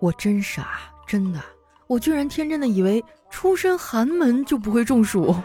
[0.00, 1.38] 我真傻，真的，
[1.86, 5.36] 我居然天真的以为出身寒门就不会中暑。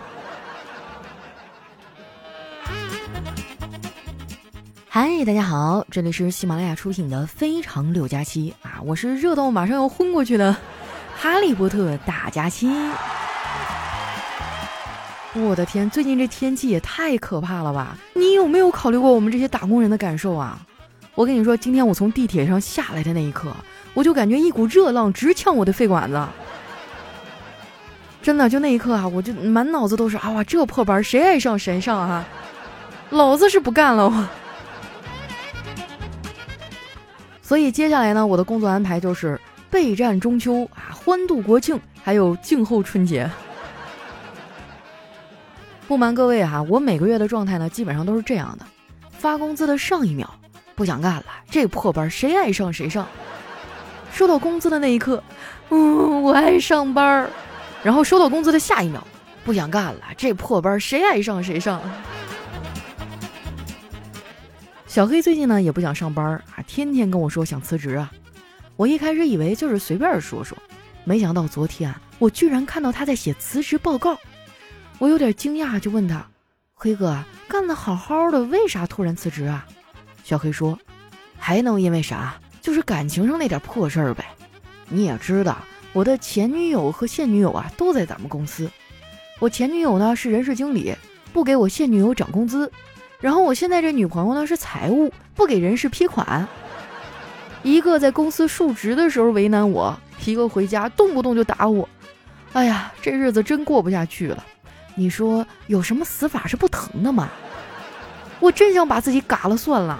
[4.88, 10.56] 嗨，大家好，这里是喜马拉雅出品的《非常六加七》啊，我是热到马上要昏过去的
[11.18, 12.70] 哈利波特大假期。
[15.34, 17.98] 我的天，最近这天气也太可怕了吧！
[18.14, 20.58] 你有没有考虑过我们这些打工人的感受啊？
[21.16, 23.52] 我跟你说，今天我从地铁上下来的那一刻。
[23.94, 26.22] 我就感觉一股热浪直呛我的肺管子，
[28.22, 32.28] 真的，就那一刻啊，我就满脑子都是啊哇，这破班谁爱上谁上啊，
[33.12, 34.28] 老子是不干了我。
[37.42, 43.32] 所以接下来呢，我的工作安排就是备战中秋啊，欢度国庆，还有静候春节。
[45.88, 48.66] 不瞒各位哈，我每个月的状态呢，基本上都是这样的：
[49.10, 50.30] 发工资的上一秒
[50.76, 53.08] 不想干了，这破班谁爱上谁上。
[54.12, 55.24] 收到工资的那一刻，
[55.70, 57.30] 嗯，我爱上班儿。
[57.84, 59.06] 然后收到工资的下一秒，
[59.44, 61.82] 不想干了，这破班谁爱上谁上。
[64.88, 68.12] 小黑最近呢也不想上班啊，天天跟我说想辞职啊。
[68.76, 70.58] 我一开始以为就是随便说说，
[71.04, 74.18] 没想到昨天我居然看到他在写辞职报告。
[74.98, 76.26] 我有点惊讶，就问他
[76.74, 79.66] ：“黑哥，干得好好的，为啥突然辞职啊？”
[80.26, 80.76] 小黑说
[81.38, 84.26] ：“还能因为啥？”就是感情上那点破事儿呗，
[84.90, 85.60] 你也知道，
[85.94, 88.68] 我的前女友和现女友啊都在咱们公司。
[89.38, 90.96] 我前女友呢是人事经理，
[91.32, 92.68] 不给我现女友涨工资；
[93.20, 96.48] 然后我现在这女朋友呢是财务，不给人事批款。
[97.62, 99.96] 一个在公司述职的时候为难我，
[100.26, 101.88] 一个回家动不动就打我。
[102.54, 104.44] 哎呀，这日子真过不下去了。
[104.96, 107.30] 你说有什么死法是不疼的吗？
[108.40, 110.00] 我真想把自己嘎了算了。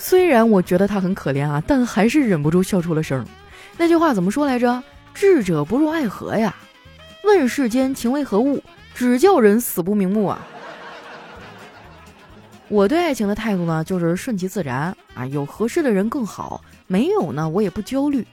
[0.00, 3.26] 虽然我觉得他很可怜啊，但还是忍不住笑出了声。
[3.76, 4.82] 那句话怎么说来着？
[5.12, 6.54] 智者不入爱河呀。
[7.24, 8.62] 问世间情为何物，
[8.94, 10.46] 只叫人死不瞑目啊。
[12.68, 18.24] 我对爱情的态度呢，就是顺其自然啊，有合适的人更好，没有呢，我也不焦虑。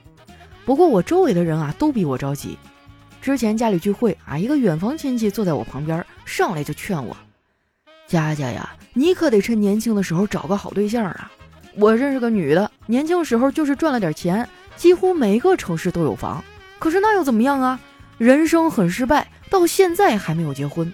[0.64, 2.56] 不过我周围的人啊，都比我着急。
[3.20, 7.16] 之前家里聚会啊，一个远房亲戚坐在我旁边，上来就劝我
[8.06, 11.30] ：“佳佳呀，你可得趁年轻的时候找个好对象啊。”
[11.78, 16.42] 我认识个女的，年轻时候就是赚了点钱，几乎每个城市都有房。
[16.78, 17.78] 可是那又怎么样啊？
[18.16, 20.90] 人生很失败，到现在还没有结婚。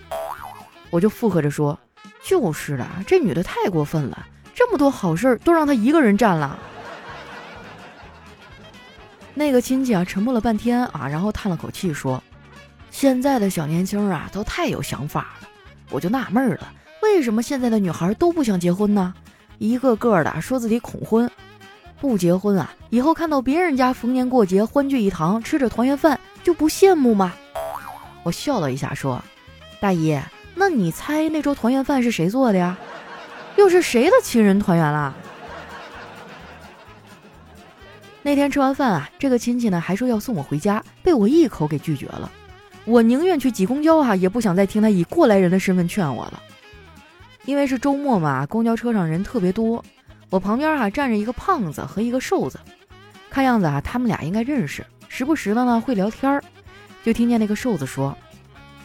[0.91, 1.79] 我就附和着说
[2.25, 6.59] ：“就是的，这女的太过分了，这么多好事儿都让她一个人占了。”
[9.35, 12.21] 那个亲戚啊，沉默了半天啊，然后叹了口气说
[12.91, 15.49] ：“现在的小年轻啊，都太有想法了。”
[15.91, 16.73] 我就纳闷了，
[17.03, 19.15] 为什么现在的女孩都不想结婚呢？
[19.63, 21.31] 一个个的说自己恐婚，
[22.01, 27.33] 不结婚啊，以后看到别人家逢年过节欢聚一堂，吃着团圆饭就不羡慕吗？
[28.25, 29.23] 我笑了一下说
[29.79, 30.19] ：“大姨，
[30.57, 32.77] 那你猜那桌团圆饭是谁做的呀？
[33.55, 35.15] 又是谁的亲人团圆了？”
[38.21, 42.29] 那天吃完饭啊，这个亲戚呢还说要送我回家，被我一口给拒绝了。
[42.85, 46.43] 我宁愿去挤公交啊，也不想再听他以过来人的身份劝我了。
[47.45, 49.85] 因为是周末嘛，公交车上人特别多，
[50.31, 52.59] 我旁边哈站着一个胖子和一个瘦子，
[53.29, 56.43] 看样子啊他们俩应该认识，时不时的呢会聊天儿。
[57.05, 58.17] 就听见那个瘦子说：“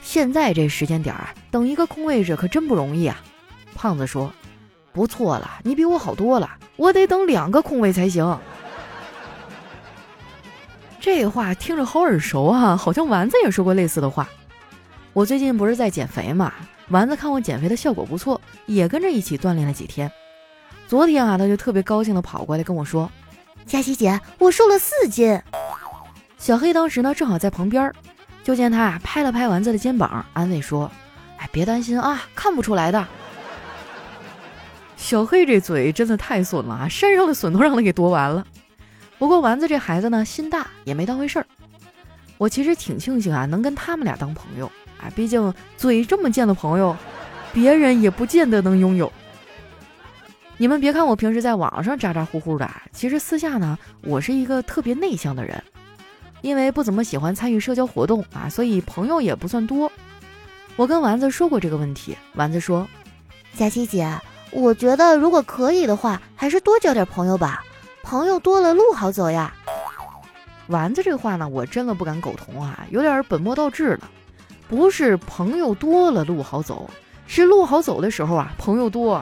[0.02, 3.22] 现在这时间点儿，等一个空位置可真不容易啊。”
[3.76, 4.34] 胖子说
[4.92, 8.40] ：“不错了，你比我好多了，我得等两个空位才行。”
[11.00, 14.28] 这话听着好耳熟啊，好像丸子也说过类似的话。
[15.14, 16.52] 我最近不是在减肥嘛。
[16.90, 20.10] 丸子看我减肥的效果不错，也跟着一起锻炼了几天。
[20.88, 23.12] 昨天啊，他就特别高兴的跑过来跟我说
[23.68, 25.42] ：“佳琪姐，我瘦了四斤。”
[26.38, 27.92] 小黑当时呢正好在旁边，
[28.42, 30.90] 就见他啊拍了拍丸子的肩膀，安慰说
[31.38, 33.06] ：“哎，别担心啊，看不出来的。”
[34.96, 38.46] 小黑这嘴真的太损了啊，山上的笋都让他给夺完了。
[39.20, 41.46] 不过丸子这孩子呢心大，也没当回事儿。
[42.38, 44.72] 我其实挺庆幸啊，能跟他们俩当朋友。
[45.00, 46.96] 啊，毕竟嘴这么贱的朋友，
[47.54, 49.12] 别人也不见得能拥有。
[50.58, 55.64] 你们别看我平时在网上咋咋呼呼的，其实私下呢，我是一个特别内向的人。
[56.42, 59.92] 因为不怎么喜欢参与社交活动啊，所以朋友也不算多。
[60.76, 62.88] 我跟丸子说过这个问题，丸子说
[63.58, 64.08] ：“佳琪姐，
[64.52, 67.64] 我觉得如果可以的话，还是多交点朋友吧，
[68.04, 69.54] 朋友多了路好走呀。”
[70.68, 74.10] 丸子这话呢，我真的不敢苟同啊，有点本末倒置了。
[74.68, 76.90] 不是朋友多了路好走，
[77.26, 79.22] 是路好走的时候啊朋友多。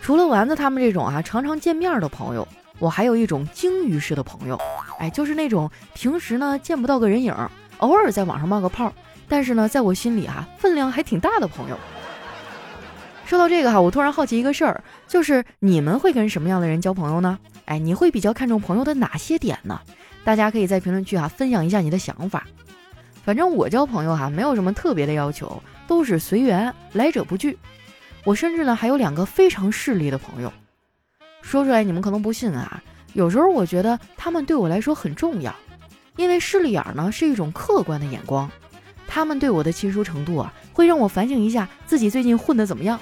[0.00, 2.46] 除了丸子他们这种啊常常见面的朋友，
[2.78, 4.58] 我还有一种鲸鱼式的朋友，
[4.98, 7.34] 哎，就是那种平时呢见不到个人影，
[7.78, 8.92] 偶尔在网上冒个泡，
[9.28, 11.76] 但是呢在我心里啊分量还挺大的朋友。
[13.26, 17.36] 说到这个哈，我突然好奇一个事儿，就是你们会跟什么样的人交朋友呢？
[17.64, 19.80] 哎，你会比较看重朋友的哪些点呢？
[20.22, 22.46] 大家可以在评论区哈分享一下你的想法。
[23.24, 27.58] 反正我交朋友哈没有什么特别的要求，都是随缘，来者不拒。
[28.22, 30.52] 我甚至呢还有两个非常势利的朋友，
[31.42, 32.80] 说出来你们可能不信啊。
[33.12, 35.52] 有时候我觉得他们对我来说很重要，
[36.14, 38.48] 因为势利眼呢是一种客观的眼光，
[39.08, 43.00] 他们对我的亲疏程度啊会让我反省一下自己最近混得怎么样。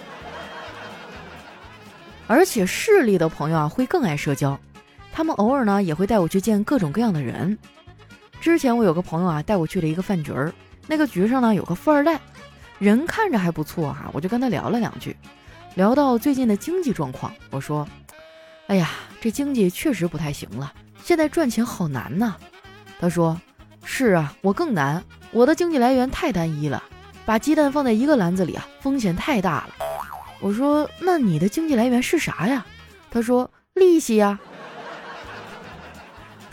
[2.27, 4.59] 而且势利的朋友啊，会更爱社交，
[5.13, 7.59] 他们偶尔呢也会带我去见各种各样的人。
[8.41, 10.53] 之前我有个朋友啊，带我去了一个饭局儿，
[10.87, 12.21] 那个局上呢有个富二代，
[12.79, 15.17] 人看着还不错哈，我就跟他聊了两句，
[15.75, 17.87] 聊到最近的经济状况，我说
[18.69, 18.91] ：“哎呀，
[19.21, 20.73] 这经济确实不太行了，
[21.03, 22.37] 现在赚钱好难呐。”
[23.01, 23.39] 他说
[23.85, 26.83] ：“是啊，我更难，我的经济来源太单一了，
[27.27, 29.75] 把鸡蛋放在一个篮子里啊，风险太大了。”
[30.45, 32.67] 我说：“那你的经济来源是啥呀？”
[33.11, 34.39] 他说：“利息呀。”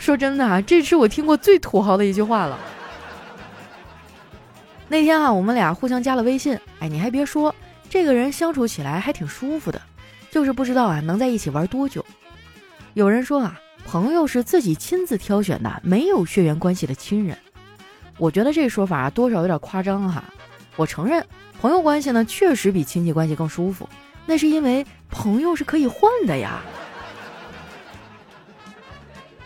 [0.00, 2.58] 说真的啊，这是我听过最土豪的一句话了。
[4.88, 7.54] 那天啊，我们俩互相加了微信，哎，你还别说，
[7.90, 9.78] 这个人相处起来还挺舒服的，
[10.30, 12.02] 就是不知道啊能在一起玩多久。
[12.94, 17.36] 有人说啊，朋友是自己亲自挑选的，没有血缘关系的亲人。
[18.16, 20.24] 我觉得这说法多少有点夸张哈。
[20.76, 21.24] 我承认。
[21.60, 23.88] 朋友关系呢，确实比亲戚关系更舒服，
[24.26, 26.60] 那是因为朋友是可以换的呀。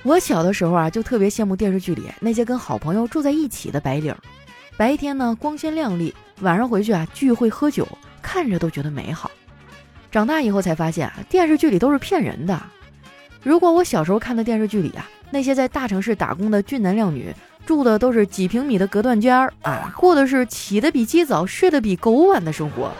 [0.03, 4.15] 我小的时候啊，就特别羡慕电视剧里那些跟好朋友住在一起的白领，
[4.79, 7.87] 白天呢光鲜亮丽，晚上回去啊聚会喝酒，
[8.23, 9.31] 看着都觉得美好。
[10.11, 12.59] 长大以后才发现啊，电视剧里都是骗人的。
[13.43, 17.35] 如果我小时候看的电视剧里啊，那些在大城市打工的俊男靓女。
[17.67, 22.91] 住的都是几平米的隔断间儿啊，过的是起得比鸡早、睡得比狗晚的生活。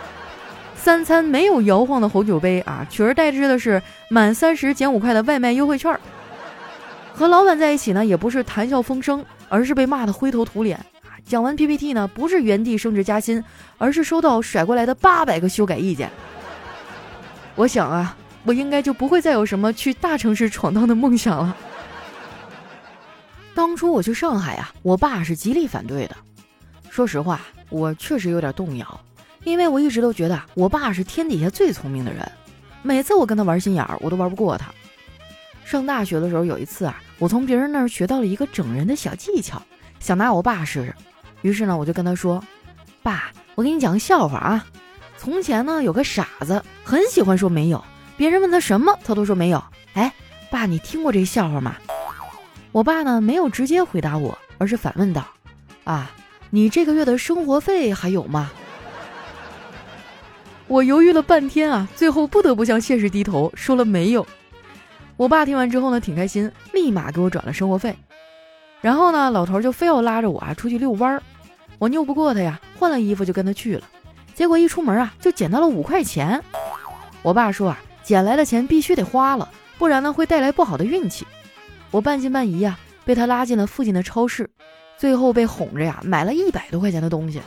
[0.75, 3.81] 三餐没有摇晃的红酒杯啊，取而代之的是
[4.11, 5.99] 满三十减五块的外卖优惠券。
[7.15, 10.79] 和老板在一起呢，也不是谈笑风生，而是被骂得灰头土脸。
[11.25, 13.43] 讲完 PPT 呢，不是原地升职加薪，
[13.79, 16.11] 而是收到甩过来的八百个修改意见。
[17.55, 18.15] 我想啊，
[18.45, 21.57] 我应该就不会再有什么去大城市闯荡的梦想了。
[23.57, 26.17] 当初我去上海啊，我爸是极力反对的。
[26.91, 29.01] 说实话，我确实有点动摇，
[29.45, 32.31] 因为我一直都觉得我爸是天底下最聪明的人。
[32.83, 34.71] 每次我跟他玩心眼儿，我都玩不过他。
[35.65, 39.63] 上大学的时候，有一次啊，我从别人那儿学到了一个整人的小技巧，
[40.01, 40.95] 想拿我爸试试。
[41.41, 42.45] 于是呢，我就跟他说
[43.03, 44.67] ：“爸，我给你讲个笑话啊。
[45.17, 47.83] 从前呢，有个傻子很喜欢说没有，
[48.19, 49.65] 别人问他什么，他都说没有。
[49.95, 50.13] 哎，
[50.51, 51.75] 爸，你听过这笑话吗？”
[52.77, 55.27] 我爸呢没有直接回答我，而是反问道
[55.85, 56.11] ：“啊，
[56.51, 58.51] 你这个月的生活费还有吗？”
[60.69, 64.27] 我犹豫了半天啊，最后不得不向现实低头，说了没有。
[65.17, 67.97] 我爸听完之后呢，挺开心，立马给我转了生活费。
[68.83, 71.23] 然后呢，老头就非要拉着我啊出去遛弯儿，
[71.79, 73.89] 我拗不过他呀，换了衣服就跟他去了。
[74.35, 76.45] 结果一出门啊，就捡到了五块钱。
[77.23, 81.27] 我爸说啊，捡来的钱必须得花了，不然呢会带来不好的运气。
[81.91, 84.49] 我半信半疑呀，被他拉进了附近的超市，
[84.99, 87.41] 最后被哄着呀，买了一百多块钱的东西。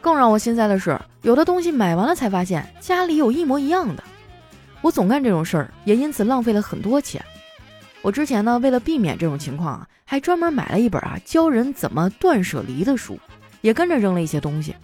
[0.00, 4.04] 更让我心塞的是，有的东西买完了才发现家里有一模一样的。
[4.82, 7.24] 我总干这种事儿，也因此浪费了很多钱。
[8.02, 13.18] 我之前呢，为了避免这种情况啊，还专门买了一本啊教人怎么断舍离的书，
[13.62, 14.74] 也跟着扔了一些东西。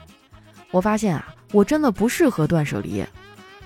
[0.71, 3.05] 我发现啊，我真的不适合断舍离。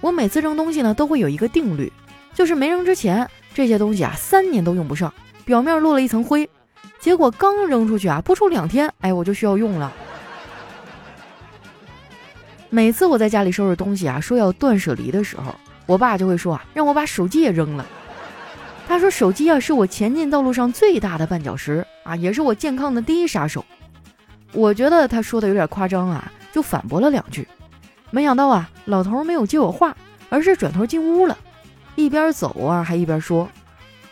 [0.01, 1.93] 我每次扔东西呢，都会有一个定律。
[2.35, 6.51] 就是没扔之前，这些东西啊，三年都用不上，表面落了一层灰。
[6.99, 9.93] 结果刚扔出去啊，不出两天，哎，我就需要用了。
[12.69, 15.55] 每次我在家里收拾东西啊，说要断舍离的时候，
[15.87, 17.87] 我爸就会说啊，让我把手机也扔了。
[18.89, 23.65] 他说手机啊，是我前进道路上最大的绊脚石啊，也是我健康的第一杀手。
[24.53, 27.47] 我觉得他说的有点夸张啊，就反驳了两句。
[28.11, 29.97] 没想到啊，老头没有接我话，
[30.29, 31.39] 而是转头进屋了。
[31.97, 33.49] 一边走啊，还一边说：“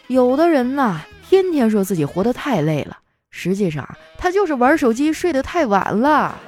[0.08, 2.98] 有的人呐，天天说自己活得太累了，
[3.30, 6.38] 实际上他就是玩手机睡得太晚了。”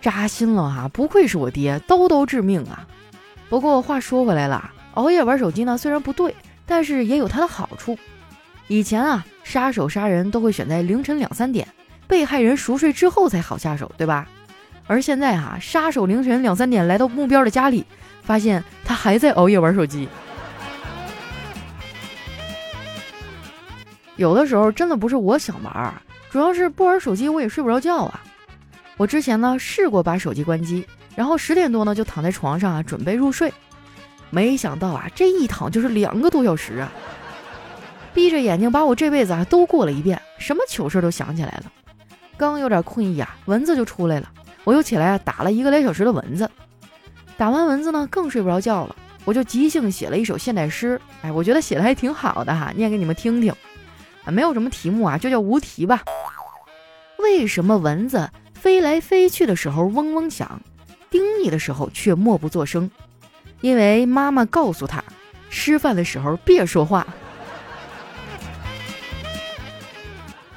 [0.00, 0.88] 扎心了哈！
[0.92, 2.86] 不愧是我爹，刀刀致命啊！
[3.48, 6.34] 不过话说回来了，熬夜玩手机呢，虽然不对，
[6.66, 7.98] 但是也有它的好处。
[8.66, 11.66] 以前啊，杀手杀人都会选在凌晨两三点，
[12.06, 14.28] 被害人熟睡之后才好下手，对吧？
[14.86, 17.84] 而现在哈，杀手凌晨两三点来到目标的家里，
[18.28, 20.06] 发现他还在熬夜玩手机。
[24.16, 25.94] 有的时候真的不是我想玩，
[26.30, 28.20] 主要是不玩手机我也睡不着觉啊。
[28.98, 33.50] 我之前呢试过把手机关机，然后十点多呢就躺在床上啊准备入睡，
[34.28, 36.92] 没想到啊这一躺就是两个多小时啊，
[38.12, 41.72] 闭着眼睛把我这辈子啊都过了一遍，什么糗事都想起来了。
[42.36, 44.30] 刚有点困意啊，蚊子就出来了，
[44.64, 46.50] 我又起来啊打了一个来小时的蚊子，
[47.38, 53.54] 打完蚊子呢更睡不着觉了，我就即兴写了一首现代诗，哎，我觉得写的还挺好的哈，念给你们听听。
[54.24, 56.02] 啊，没有什么题目啊，就叫无题吧。
[57.18, 58.28] 为什么蚊子？
[58.54, 60.60] 飞来飞去的时候嗡嗡响，
[61.10, 62.90] 叮你的时候却默不作声，
[63.60, 65.02] 因为妈妈告诉他，
[65.48, 67.06] 吃饭的时候别说话。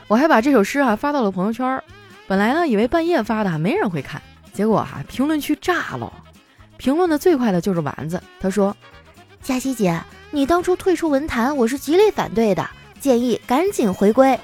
[0.08, 1.82] 我还把这首诗啊发到了朋友圈，
[2.28, 4.20] 本来呢以为半夜发的没人会看，
[4.52, 6.12] 结果哈评论区炸了，
[6.82, 8.76] 评论的最快的就是丸子，他说
[9.44, 12.68] ：“佳琪姐，你当初退出文坛，我是极力反对的，
[13.00, 14.40] 建议赶紧回归。”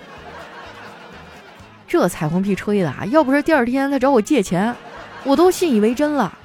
[1.88, 3.04] 这彩虹屁吹的啊！
[3.08, 4.76] 要不是第二天他找我借钱，
[5.24, 6.38] 我都信以为真了。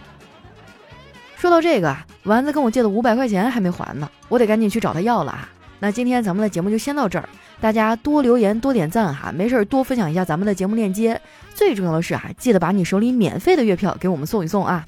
[1.37, 5.47] 说到这个，丸子跟我借的五百块钱还没还呢，我得赶紧去找他要了啊！
[5.79, 7.29] 那今天咱们的节目就先到这儿，
[7.61, 11.21] 大家多留言多点赞哈，没事多分享一下咱们的节目链接。
[11.55, 14.87] 最重要的是啊，记得把你手里免费的月票给我们送一送啊！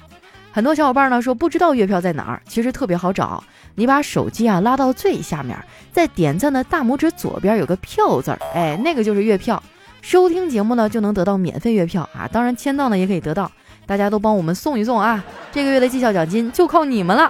[0.55, 3.43] 很多小伙伴呢说不知道月票在哪儿，其实特别好找，
[3.75, 9.61] 你把手机啊拉到最下面，在点赞的大拇指左边有个票字儿，哎，那个就是月票。
[10.01, 12.25] 收听节目呢，就能得到免费月票啊！
[12.31, 13.51] 当然签到呢也可以得到，
[13.85, 15.21] 大家都帮我们送一送啊！
[15.51, 17.29] 这个月的绩效奖金就靠你们了。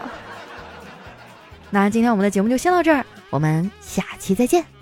[1.72, 4.75] 那今天我们的节目就先到这儿，我们下期再见。